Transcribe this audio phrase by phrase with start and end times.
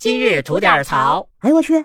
[0.00, 1.28] 今日吐点槽。
[1.40, 1.84] 哎呦我去！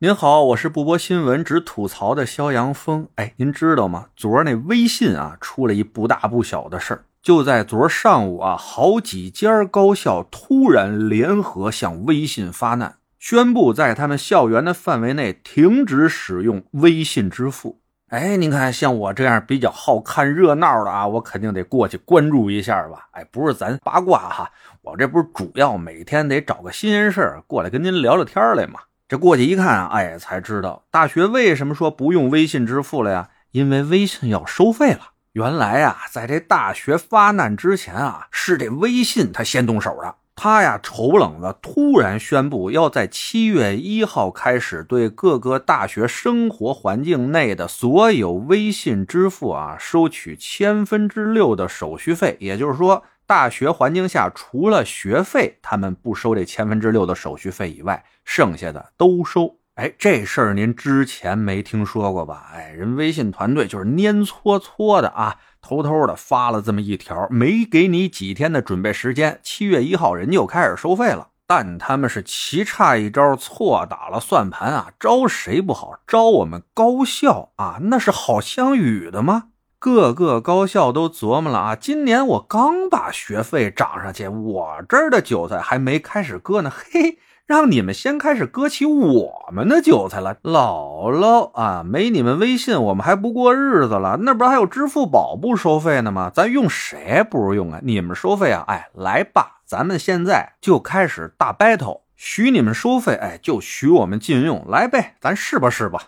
[0.00, 3.08] 您好，我是不播新闻只吐槽的肖阳峰。
[3.14, 4.08] 哎，您知道吗？
[4.14, 7.04] 昨儿那微信啊，出了一不大不小的事儿。
[7.22, 17.80] 就在昨儿上午啊，好几家高校突然联合向微信发难，宣布在他们校园的范围内停止使用微信支付。
[18.12, 23.08] 哎，您看，像我这样比较好看热闹的啊，我肯定得过去关注一下吧。
[23.12, 24.50] 哎，不是咱八卦哈，
[24.82, 28.80] 我这不是主要每天得找个新鲜事儿过来跟您聊聊天来嘛。
[29.08, 33.30] 这过去一看啊，哎，才知道大学为什么说不用微信支付了呀？
[33.52, 35.12] 因为微信要收费了。
[35.32, 40.16] 原来啊，在这大学发难之前啊，是这微信他先动手的。
[40.34, 52.36] 他呀，愁冷了突然宣布要在七月一号开始对各个大学生活环境内的所有微信支付啊，收取千分之六的手续费。
[52.40, 59.58] 也就是说，大学环境下除了学费他们不收这千分之六的手续费以外，剩下的都收。
[59.76, 62.50] 哎，这事儿您之前没听说过吧？
[62.52, 71.28] 哎，人微信团队就是蔫搓搓的啊，偷偷的发了这么一条，没给你几天的准备时间，七月一号人就开始收费了。
[71.46, 74.92] 但他们是棋差一招，错打了算盘啊！
[75.00, 75.98] 招谁不好？
[76.06, 77.78] 招我们高校啊！
[77.84, 79.44] 那是好相与的吗？
[79.78, 87.18] 各个高校都琢磨了啊，今年我刚把学费涨上去，我这儿的韭菜还没开始割呢，嘿。
[87.46, 94.18] 让你们先开始割起我们的韭菜了，姥姥啊，没你们微信，我们还不过日子了。
[94.22, 96.30] 那不是还有支付宝不收费呢吗？
[96.32, 97.80] 咱用谁不如用啊？
[97.82, 98.64] 你们收费啊？
[98.68, 106.04] 哎，来吧，咱们现在就开始大 battle，许你们收费，哎，就许我们禁用，来呗，咱试吧试吧。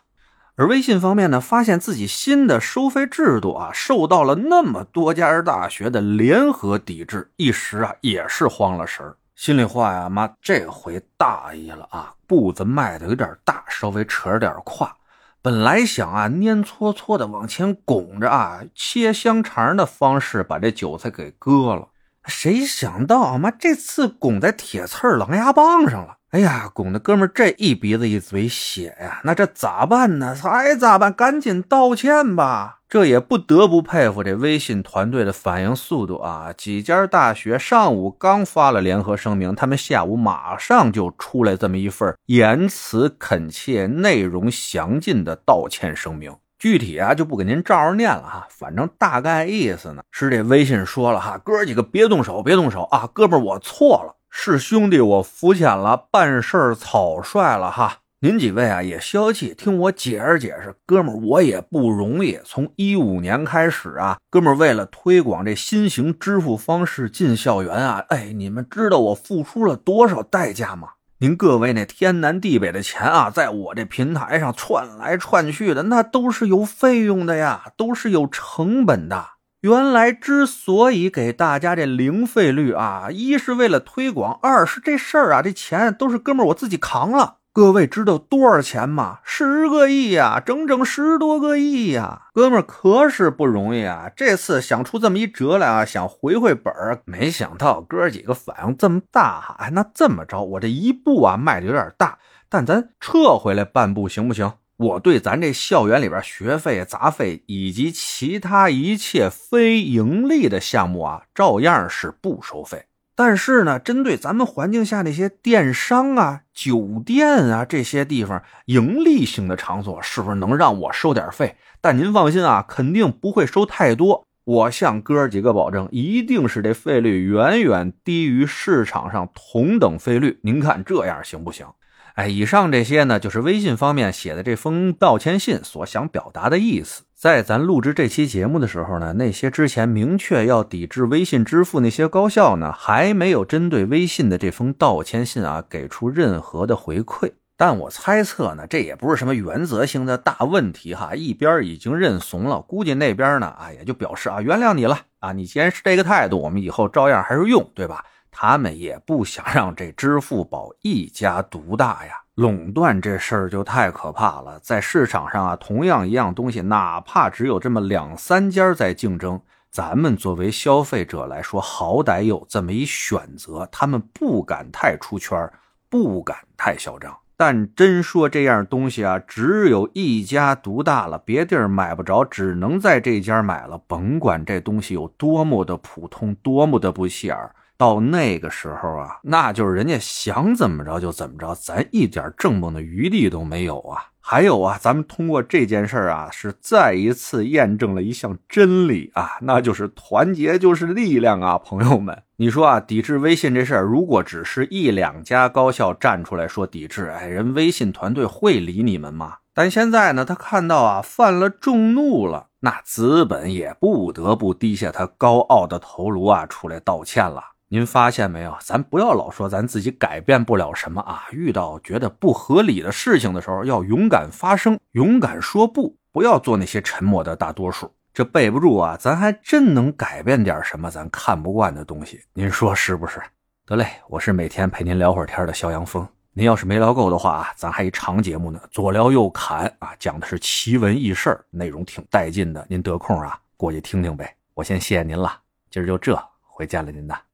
[0.56, 9.16] 而微信方面呢，发现自己新的收费制度啊，受到了那么多家大学的联合抵制，一时啊也是慌了神儿。
[9.36, 12.14] 心里话呀，妈，这回大意了啊！
[12.26, 14.96] 步子迈的有点大，稍微扯着点胯。
[15.42, 21.88] 本来想啊，蔫搓搓的往前拱着啊，切香肠的方式把这韭菜给割了。
[22.26, 26.18] 谁想到，妈，这次拱在铁刺狼牙棒上了。
[26.30, 30.34] 哎呀，拱的哥们这一鼻子一嘴血呀，那这咋办呢？
[30.34, 31.12] 还咋办？
[31.12, 32.78] 赶紧道歉吧！
[32.94, 36.54] 这也不得不佩服这微信团队的反应速度啊！
[36.56, 46.36] 几家大学上午刚发了联合声明，他们下午马上就出来这么一份言辞恳切、内容详尽的道歉声明。
[46.56, 53.10] 具体啊就不给您照着念了哈，反正大概意思呢是这微信说了哈，哥几个别动手，别动手啊！
[53.12, 54.14] 哥们我错了。
[54.30, 57.96] 是兄弟，我肤浅了，办事草率了哈。
[58.24, 62.38] 您几位啊也消气，听我解释解释，哥们我也不容易。
[62.42, 70.88] 从一五年开始啊，哥们为了推广这新型支付方式进校园啊，哎，你们知道我付出了多少代价吗？
[71.18, 79.32] 您各位那天南地北的钱啊，在我这平台上串来串去的，那都是有费用的呀，都是有成本的。
[79.60, 87.40] 原来之所以给大家这零费率啊，一是为了推广，二是这事儿啊，这钱都是哥们我自己扛了。
[87.54, 89.20] 各位知道多少钱吗？
[89.22, 92.22] 十个亿呀，整整十多个亿呀！
[92.34, 94.10] 哥们儿可是不容易啊。
[94.16, 99.54] 这次想出这么一辙来啊，想回回本儿，没想到哥几个反应这么大哈。
[99.60, 104.52] 哎，那这么着，我这一步啊迈的有点大，但咱撤回来半步行不行？
[104.76, 112.86] 我对咱这校园里边学费、杂费以及其他一切非盈利的项目啊，照样是不收费。
[113.16, 121.56] 但是呢，针对咱们环境下那些电商啊、酒店啊这些地方盈利性的场所，是不是能让我收点费？
[121.80, 124.24] 但您放心啊，肯定不会收太多。
[124.44, 130.38] 我向哥几个保证，一定是这费率远远低于市场上同等费率。
[130.42, 131.66] 您看这样行不行？
[132.14, 137.02] 哎，以上这些呢，就是微信方面写的这封道歉信所想表达的意思。
[137.12, 147.32] 在咱录制这期节目的时候呢，那些之前明确要抵制微信支付那些高校呢，还没有针对微信的这封道歉信啊，给出任何的回馈。
[147.56, 151.16] 但我猜测呢，这也不是什么原则性的大问题哈。
[151.16, 155.32] 一边已经认怂了，估计那边呢，啊，也就表示啊，原谅你了啊。
[155.32, 158.04] 你既然是这个态度，我们以后照样还是用，对吧？
[158.36, 164.58] 他们也不想让这支付宝一家独大呀，垄断这事儿就太可怕了。
[164.60, 169.40] 在市场上啊，同样一样东西，哪怕只有这么两三家在竞争，
[169.70, 173.68] 咱们作为消费者来说，好歹有这么一选择。
[173.70, 175.48] 他们不敢太出圈，
[175.88, 177.16] 不敢太嚣张。
[177.36, 183.78] 但真说这样东西啊，只有一家独大了，别地儿买不着，只能在这家买了。
[183.86, 187.54] 甭管这东西有多么的普通，多么的不起眼儿。
[187.76, 194.10] 到那个时候啊，那就是人家想怎么着就怎么着，咱一点正梦的余地都没有啊。
[194.26, 202.22] 还有啊，咱们通过这件事啊，是再一次验证了一项真理啊，那就是团结就是力量啊，朋友们。
[202.36, 209.34] 你说啊，抵制微信这事儿，如果只是一两家高校站出来说抵制，哎，人微信团队会理你们吗？
[209.52, 217.42] 但现在呢，他看到啊，犯了众怒了，那资本也不得不低下他高傲的头颅啊，出来道歉了。
[217.74, 218.56] 您发现没有？
[218.60, 221.24] 咱不要老说咱自己改变不了什么啊！
[221.32, 227.92] 遇到觉得不合理的事情的时候，要勇敢发声，勇敢说不，不要做那些沉默的大多数。
[228.12, 232.22] 这背不住啊，咱还真能改变点什么咱看不惯的东西。
[232.32, 233.20] 您说是不是？
[233.66, 236.06] 得嘞，我是每天陪您聊会儿天的肖阳峰。
[236.32, 242.64] 您要是没聊够的话啊，咱还一长节目呢，左聊右侃啊，讲的是奇闻异事内容挺带劲的。
[242.70, 244.32] 您得空啊，过去听听呗。
[244.54, 245.40] 我先谢谢您了，
[245.72, 247.33] 今儿就这，回见了您的。